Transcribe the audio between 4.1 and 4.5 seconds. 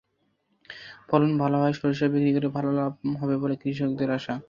আশা।